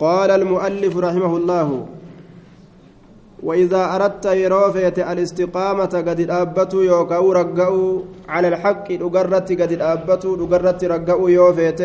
[0.00, 1.86] قال المؤلف رحمه الله
[3.42, 11.28] وإذا أردت يروفيت الاستقامة قد الأبت يوكاو رقاو على الحق لقرت قد الأبت لقرت رقاو
[11.28, 11.80] يوفيت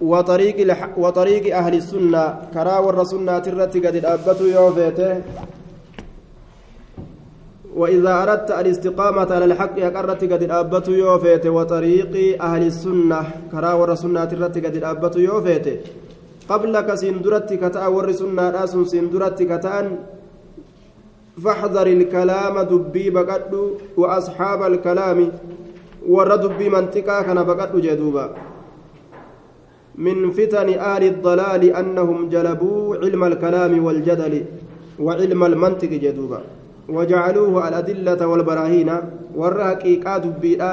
[0.00, 0.56] وطريق
[0.96, 2.24] وطريق أهل السنة
[2.54, 5.00] كرا والرسنة ترت قد الأبت يوفيت
[7.74, 13.20] وإذا أردت الاستقامة على الحق أقرت قد الأبت يوفيت وطريق أهل السنة.
[13.52, 15.66] كرا والرسنة ترت قد الأبت يوفيت.
[16.48, 19.86] قبلك سندرت كتاء ور سنة رأس سندرت كتان.
[21.44, 23.52] فاحذر الكلام دبي بقد
[23.96, 25.18] وأصحاب الكلام.
[26.08, 28.26] ور دبي منطقة كان بقد جدوبا.
[29.94, 34.44] من فتن آل الضلال أنهم جلبوا علم الكلام والجدل
[34.98, 36.40] وعلم المنطق جدوبا.
[36.88, 38.90] وجعلوه الأدلة والبراهين
[39.34, 40.72] والرهقيقا دبيئا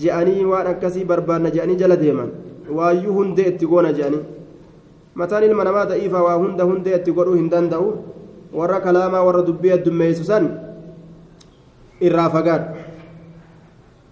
[0.00, 2.26] جاءني وأنا كسي بربان جاءني جل ديما
[2.64, 4.24] goona jedhanii
[5.14, 7.88] mataan ilma namaa da'iifa waa hunda hundee itti godhuu hin danda'u
[8.58, 10.48] warra kalaamaa warra dubbii addummeessu san
[12.00, 12.80] irraa fagaadhu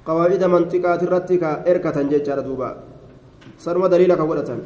[0.04, 2.69] qawaacida manxiqaati irratti ka erkatan jechaadha duuba
[3.56, 4.60] sanuma daliila ka godhatan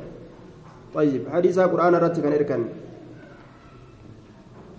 [0.96, 2.62] طيب حديث قرآن رتي كان إركن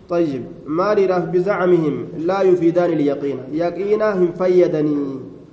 [0.10, 4.98] طيب مالي راف بزعمهم لا يفيدان اليقين يقينا هم فيدني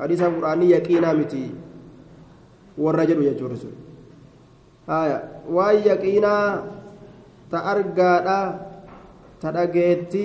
[0.00, 1.46] حديث قرآن يقينا متي
[2.78, 3.74] sun
[5.56, 6.64] waan yaqiinaa
[7.50, 8.40] ta argaadha
[9.40, 10.24] ta dhageetti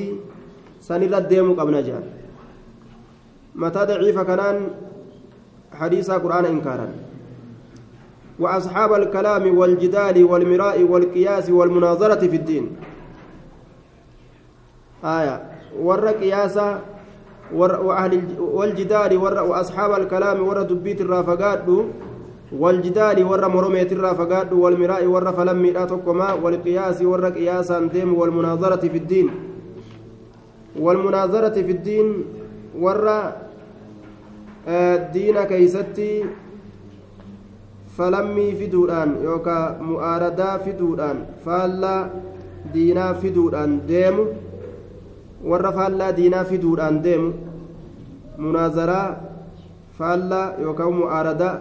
[0.87, 2.05] sanirra deemuu qabna jedhan
[3.55, 4.57] mataa daciifa kanaan
[5.81, 6.93] hadiisaa quraana inkaaran
[8.39, 12.65] وأصحاب الكلام والجدال والمراء والقياس والمناظرة في الدين
[15.03, 15.41] آية.
[15.81, 16.79] ور قياسا
[17.53, 21.65] وأهل والجدال ور وأصحاب الكلام ور دبيت الرافقات
[22.51, 28.97] والجدال ور مرميت الرافقات والمراء ور فلمي لا تقما والقياس ور قياسا ديم والمناظرة في
[28.97, 29.29] الدين.
[30.79, 32.07] والمناظرة في الدين
[32.79, 33.05] ور
[35.13, 36.25] دين كيستي
[37.97, 42.09] فلمي فدودان يوكا مؤاردا فدودان فالا
[42.73, 44.15] دينا فدودان ديم
[45.45, 47.33] ور فالا دينا فدودان ديم
[48.37, 49.17] مناظرة
[49.99, 51.51] فالا يوكا مؤاردا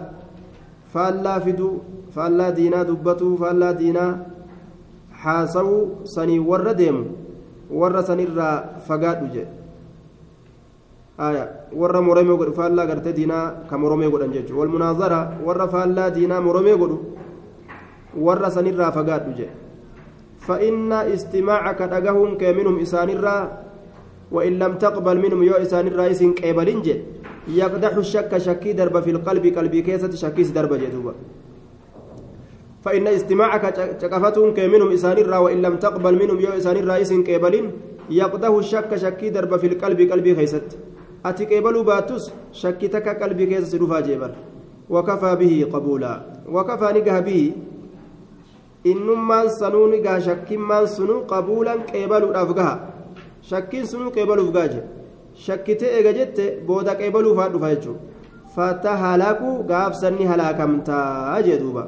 [0.93, 1.73] faallaa fiduu
[2.15, 4.11] faallaa diinaa dubbatuu faallaa diinaa
[5.23, 5.83] haasawuu
[6.15, 7.03] sanii warra deemu
[7.81, 8.55] warra sanirraa
[8.87, 9.53] fagaadhu jedhe
[11.81, 16.77] warra moromee godhu faallaa gartee diinaa ka moromee godhan jechuudha walmunaazara warra faallaa diinaa moromee
[16.83, 16.99] godhu
[18.27, 19.55] warra sanirraa fagaadhu jedhe
[20.47, 23.41] fa'inna istimaacaka dhagahuun kee minhum isaanirraa
[24.31, 27.01] وإن لم تقبل منهم يو إسان الرئيس قبلين جد
[27.47, 31.13] يقدح الشك شكي درب في القلب قلبي كيسة شكي درب جدوبا
[32.85, 33.65] فإن استماعك
[34.01, 37.65] شكفتهم منهم إسان الرا وإن لم تقبل منهم يو إسان الرئيس قبلين
[38.09, 40.67] يقدح الشك شكي درب في القلب قلبي كيسة
[41.25, 44.31] أتي قبلوا باتوس شكي تك قلبي كيسة رفا جبل
[44.89, 46.13] وكفى به قبولا.
[46.49, 47.51] وكفى نقه به.
[48.85, 52.75] إنما سنو نقه شكي من سنو قبولا قبلوا أفقها
[53.41, 54.81] shakkiin sunuu qeebaluuf gaaje
[55.45, 57.99] shakkitee eega jette booda qeebaluuf haa dhufa jechuudha
[58.55, 61.87] fatahalaku gaafsanni halaakamtaa jee duuba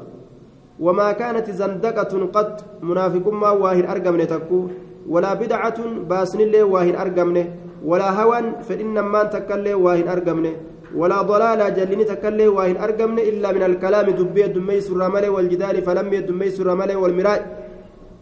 [0.80, 4.64] wamaa kaanati zandaqatun qat munaafiqummaa waa hin argamne takkuu
[5.14, 7.44] walaa bidcatun baasnillee waa hin argamne
[7.94, 10.54] walaa hawan fedhinnammaan takkaillee waa hin argamne
[10.96, 16.14] ولا ضلالة جلني تكلي واهن أرقمن إلا من الكلام دبي الدمي سر ملي والجدال فلم
[16.14, 17.40] الدمي سر ملي والمراء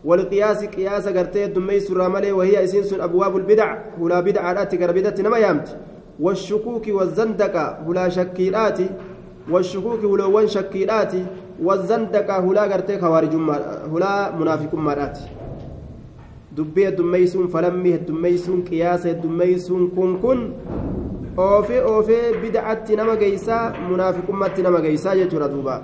[0.06, 5.78] والقياس قياس غرتي دمي سر ملي وهي اسنس أبواب البدع ولا بدعات غربدت نما يامت.
[6.20, 8.80] والشكوك والزندقة ولا شكيلات
[9.52, 11.14] والشكوك ولا وان شكيلات
[11.64, 13.34] والزندقة ولا غرتي خوارج
[13.92, 15.20] ولا منافق مرات
[16.58, 20.52] دبي دميسون فلمي دميسون قياس دميسون كن كن.
[21.40, 25.76] oofee oofee bid'atti nama geeysaa munaafiqummatti nama geeysaa jechuudha duuba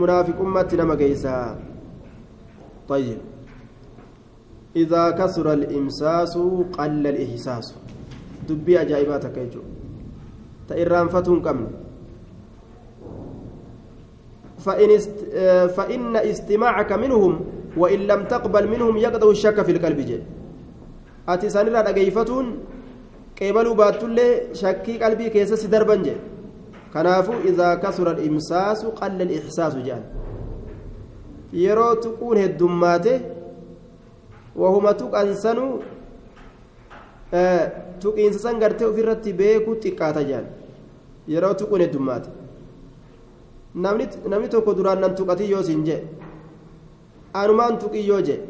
[0.00, 1.56] munaafiqummatti nama geeysaa
[2.88, 3.18] طيب.
[4.76, 6.38] إذا كثر الإمساس
[6.72, 7.74] قل الإحساس.
[8.48, 9.60] دبي أجائباتك يجو
[10.68, 11.66] تإرام فتون كم؟
[14.58, 15.16] فإن, است...
[15.76, 17.40] فإن استماعك منهم
[17.76, 20.22] وإن لم تقبل منهم يقدر الشك في القلب جي.
[21.28, 22.46] أتي سنرى أجيفتون
[23.42, 26.16] قبلوا باتولي شكي قلبي كيسس دربا جي.
[26.94, 30.02] كنافو إذا كثر الإمساس قل الإحساس جان.
[31.52, 33.12] Yeroo tuquun heddummaate
[34.56, 35.82] wahuma tuqansanuu
[38.00, 40.46] tuqiinsa san gartee ofirratti beekuu xiqqaata jedhan
[41.28, 42.28] yeroo tuquun heddummaate
[43.74, 46.02] namni tokko duraan nan tuqatii yoo siin jee
[47.34, 48.40] anumaan tuqii yoo jee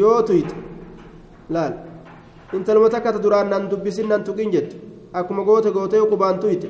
[0.00, 0.54] yoo tuyte
[1.50, 1.72] laal
[2.52, 4.76] intaluma takka ta duraan nan dubbisin nan tuqin jettu
[5.12, 6.68] akkuma goote gootee qubaan tuyte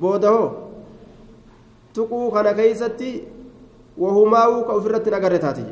[0.00, 0.48] booda hoo
[1.94, 3.08] tuquu kana keeysatti
[3.98, 5.64] hin agarre taati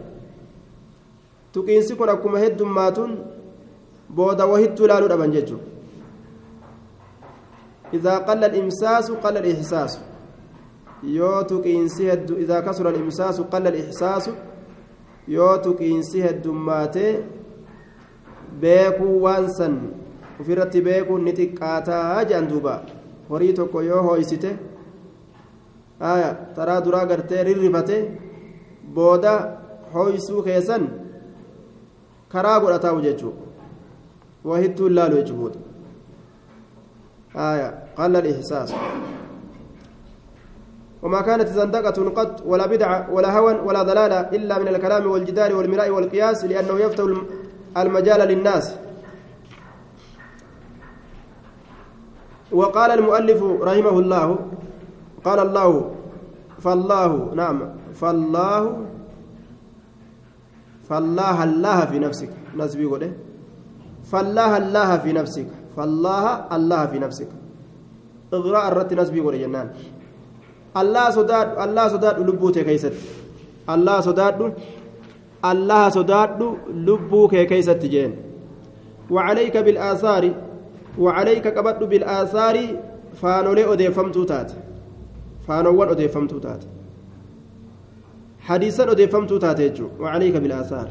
[1.53, 3.19] tuqiinsi kun akkuma heddummaatuun
[4.15, 5.71] booda wahittuu ilaaluu dhaban jechuudha
[7.95, 9.99] إذا قل الإمساس قل الإحساس
[11.99, 14.31] heddu idaa kasura alimsaasu qalla alixsaasu
[15.29, 17.25] yoo tuqiinsi heddummaatee
[18.61, 19.81] beekuu waan san
[20.41, 22.83] ufirratti beekuun ni xiqqaataa jedhan duuba
[23.31, 24.51] horii tokko yoo hooysite
[26.01, 27.97] aya taraa duraa gartee rirrifate
[28.95, 29.33] booda
[29.95, 30.89] hooysuu keessan
[32.33, 33.35] karaa godhataawu jechuu
[34.45, 35.59] wahittuun laalu jechuu booda
[37.35, 38.77] aya qalla alixsaasu
[41.03, 45.91] وما كانت زندقة قط ولا بدعة ولا هوى ولا ضلالة إلا من الكلام والجدال والمراء
[45.91, 47.05] والقياس لأنه يفتح
[47.77, 48.75] المجال للناس
[52.53, 54.39] وقال المؤلف رحمه الله
[55.25, 55.91] قال الله
[56.59, 57.59] فالله نعم
[57.95, 58.87] فالله
[60.89, 62.31] فالله الله في نفسك.
[62.57, 63.13] نسبي قوله
[64.11, 65.49] فالله الله في نفسك.
[65.77, 66.25] فالله
[66.57, 67.29] الله في نفسك.
[68.35, 69.71] اغراء الرت نسبي قوله جنان؟
[70.77, 72.95] الله صداد الله صداد لبوته كيست.
[73.71, 74.55] الله صداد
[75.45, 76.41] الله صداد
[76.75, 78.13] لبوك كيست جين.
[79.11, 80.25] وعليك بالآثار
[80.99, 82.57] وعليك قبض بالآثار
[83.21, 84.70] فانولي أديفمتو تات.
[85.51, 86.63] فانوان أديفمتو تات
[88.49, 90.89] حديثا أديفمتو تات يجو وعليك بالآثار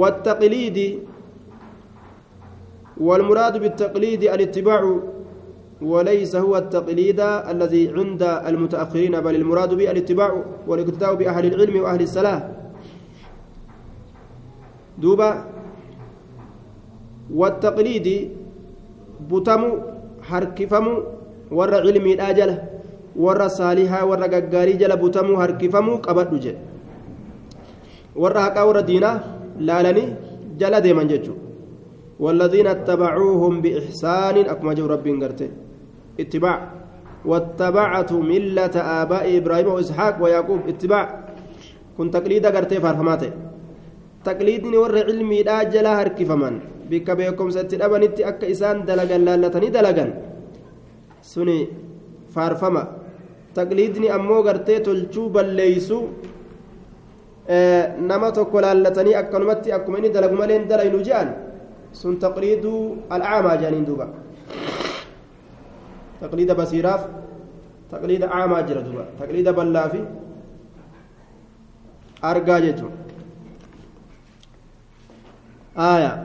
[0.00, 0.78] والتقليد
[3.06, 4.82] والمراد بالتقليد الاتباع
[5.82, 7.20] وليس هو التقليد
[7.52, 10.30] الذي عند المتأخرين بل المراد به الاتباع
[10.68, 12.42] والاقتداء بأهل العلم وأهل الصلاة
[14.98, 15.30] دوبا
[17.34, 18.08] والتقليد
[19.30, 19.62] بتم
[20.22, 20.86] حركفم
[21.56, 22.56] ور علمي الآجلة
[23.24, 26.56] ور صالحا ور ققاري جل بتم حركفم قبض جل
[28.22, 29.10] ور حقا ور دينا
[29.66, 30.04] لالني
[30.60, 31.34] جل ديما ججو
[32.24, 35.48] والذين اتبعوهم بإحسان أكما جو ربي قرتي
[36.22, 36.56] اتباع
[37.30, 41.04] واتبعت ملة آباء إبراهيم وإسحاق ويعقوب اتباع
[41.96, 43.30] كن تقليد قرتي فارفماتي
[44.28, 46.54] تقليدني ور علمي لا جلا هركفمن
[46.88, 50.10] bikka beekumsatti dhabanitti akka isaan dalagan laallatanii dalagan
[51.32, 51.58] suni
[52.34, 52.82] faarfama
[53.56, 55.98] taqliidni ammoo gartee tolchuu balleeysu
[58.10, 61.28] nama tokko laallatanii akkanumatti akkuma inni dalagu malee dalaynu je'an
[62.00, 62.80] sun taqliiduu
[63.16, 64.06] al'aamaa jedhaniin duuba
[66.20, 67.02] taqliida basiiraaf
[67.92, 70.00] taqliida aamaa jira duuba taqliida bal'aa fi
[72.32, 72.94] argaa jechuun
[75.90, 76.16] aayaa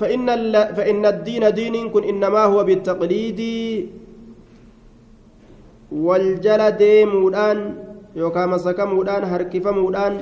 [0.00, 0.28] فإن
[0.76, 3.40] فإن الدين دين كن إنما هو بالتقليد
[5.92, 7.58] والجل ديمودان
[8.16, 10.14] يوكا مسكمودان هركفمودان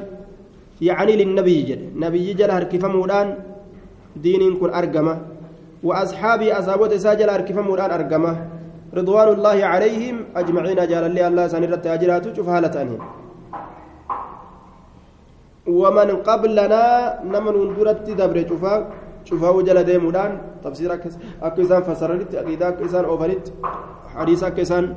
[0.88, 3.28] يعني للنبي جل نبي جل هركفمودان
[4.24, 5.14] دين كن أرجمة
[5.82, 8.32] وأصحابي أصحابه ساجل هركفمودان أرجمة
[8.98, 13.02] رضوان الله عليهم أجمعين جل الله الله سنرت أجرات شوف هالة أنهم
[15.80, 16.84] ومن قبلنا
[17.32, 18.38] نمن درت دبر
[19.66, 20.94] jala deemuudhaan tafsiira
[21.40, 23.52] akka isaan fasaranitti aqiidaa akka isaan oofanitti
[24.14, 24.96] hadiisa akka isaan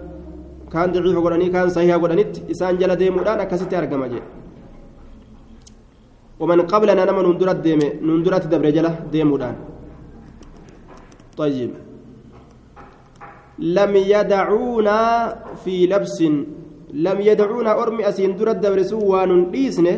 [0.73, 4.27] kaan daciifa godhanii kaan sahiha godhanitti isaan jala deemuudhaan akkasitti argama jedhe
[6.39, 9.55] ومن قبلنا نما نندرت ديمه نندرت دبر جله ديمودان
[11.37, 11.71] طيب.
[13.59, 14.99] لم يدعونا
[15.65, 16.17] في لبس
[16.93, 19.95] لم يدعونا أرمي أسين درت دبر سوى ننديسنه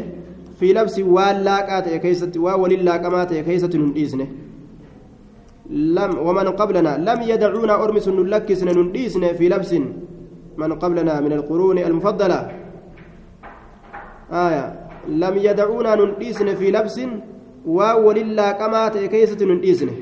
[0.60, 4.28] في لبس والاقات كيست وللاقمات كيست ننديسنه.
[5.96, 9.72] لم ومن قبلنا لم يدعونا أرمس نلكس ننديسن في لبس.
[10.62, 12.40] من قبلنا من القرون المفضلة.
[14.48, 14.66] آية.
[15.24, 16.98] لم يدعونا ننديسن في لبس
[18.06, 19.96] وللاقمات كيست ننديسنه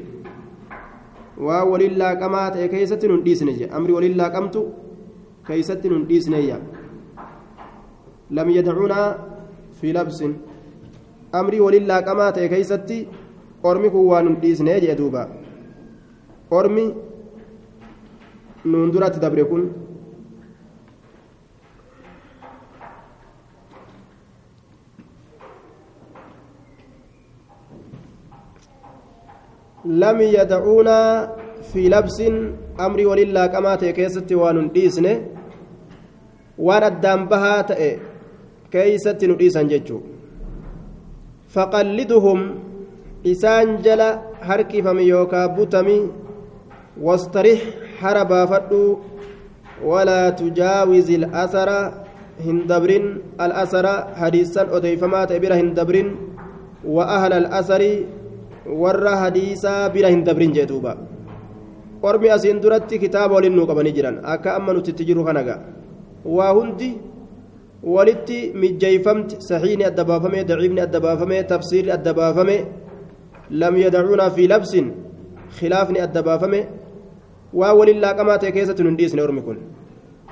[1.71, 4.55] وللاقمات كيست ننديسنه أمري وللاقمت
[5.47, 6.39] كيست ننديسنه
[8.37, 9.01] لم يدعونا
[9.79, 10.19] في لبس.
[11.31, 12.97] amrii waliin laaqamaa ta'e keeysatti
[13.63, 15.27] ormi kun waa nun dhiisnee jee duuba
[30.03, 31.29] ormi nuun duratti dabre kun lam yadacuuna
[31.73, 35.21] fi labsin amrii waliin laaqamaa ta'e keessatti waa nun dhiisne
[36.57, 37.99] waan addaan bahaa ta'e
[38.69, 40.01] keeysatti nu dhiisan jechuu
[41.47, 42.51] faqalliduhum
[43.23, 46.11] isaan jala harkifami yookaa butami
[47.01, 47.59] wastarix
[48.01, 48.99] hara baafadhu
[49.83, 51.17] walaa tujaawizi
[58.83, 60.97] warra hadiisaa bira hin dabrin jee duuba
[62.01, 65.59] ormi asiin duratti kitaaba waliin nuu qabanii jiran akka amma nuti itti jiru kanaga
[66.25, 66.89] waa hundi
[67.83, 72.55] walitti mijjeeyfamti saxiini adda baafame daciifni adda baafame tafsiirri adda baafame
[73.49, 74.91] lam yadacuunaa fi labsin
[75.57, 76.59] khilaafni adda baafame
[77.53, 79.57] waa waliin laaqamaa ta'e keessatti nu hin ormi kun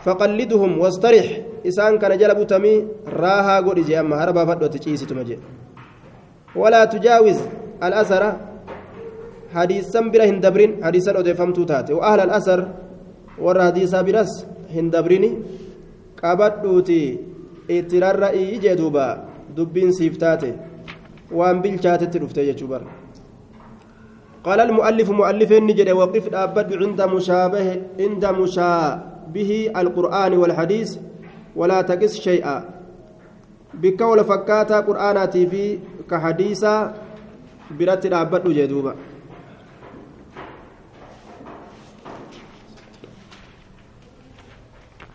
[0.05, 1.27] faqalliduhum wastarix
[1.63, 2.77] isaan kana jala butamii
[3.21, 5.39] raahaa godhi jee amma hara baafadhu ati ciisituma jee
[6.55, 7.39] walaa tujaawiz
[11.21, 12.59] odeeffamtuu taate wa ahla al'asar
[13.45, 14.33] warra hadiisaa biras
[14.75, 15.31] hin dabrini
[16.21, 16.99] qabadhuuti
[17.77, 19.07] itti rarra'ii jee duuba
[19.55, 20.53] dubbiin siif taate
[21.31, 22.87] waan bilchaatetti dhufte jechuu bara
[24.45, 30.89] قال المؤلف مؤلف نجد وقف أبد عند مشابه عند مشابه القرآن والحديث
[31.55, 32.57] ولا تقس شيئا
[33.73, 35.79] بك ولا فكاتا قرآناتي في
[36.09, 36.93] كحديثا
[37.71, 38.95] برت أبد جدوبا